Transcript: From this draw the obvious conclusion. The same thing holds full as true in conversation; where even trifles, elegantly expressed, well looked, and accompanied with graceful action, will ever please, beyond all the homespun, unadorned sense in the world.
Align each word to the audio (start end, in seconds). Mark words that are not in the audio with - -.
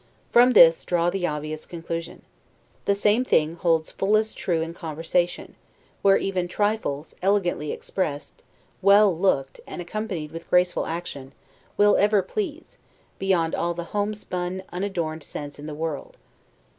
From 0.31 0.53
this 0.53 0.83
draw 0.83 1.11
the 1.11 1.27
obvious 1.27 1.67
conclusion. 1.67 2.23
The 2.85 2.95
same 2.95 3.23
thing 3.23 3.55
holds 3.55 3.91
full 3.91 4.17
as 4.17 4.33
true 4.33 4.59
in 4.61 4.73
conversation; 4.73 5.53
where 6.01 6.17
even 6.17 6.47
trifles, 6.47 7.13
elegantly 7.21 7.71
expressed, 7.71 8.41
well 8.81 9.15
looked, 9.15 9.59
and 9.67 9.79
accompanied 9.79 10.31
with 10.31 10.49
graceful 10.49 10.87
action, 10.87 11.33
will 11.77 11.97
ever 11.97 12.23
please, 12.23 12.79
beyond 13.19 13.53
all 13.53 13.75
the 13.75 13.83
homespun, 13.93 14.63
unadorned 14.73 15.21
sense 15.21 15.59
in 15.59 15.67
the 15.67 15.75
world. 15.75 16.17